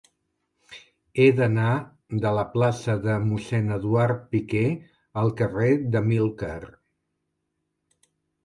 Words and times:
He 1.17 1.25
d'anar 1.39 1.73
de 2.23 2.31
la 2.37 2.45
plaça 2.55 2.95
de 3.05 3.17
Mossèn 3.25 3.69
Eduard 3.77 4.25
Piquer 4.33 4.65
al 5.25 5.33
carrer 5.43 5.69
d'Amílcar. 5.97 6.61